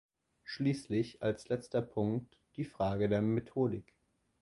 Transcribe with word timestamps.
Schließlich 0.43 1.21
als 1.21 1.47
letzter 1.49 1.83
Punkt 1.83 2.39
die 2.55 2.65
Frage 2.65 3.07
der 3.07 3.21
Methodik. 3.21 3.93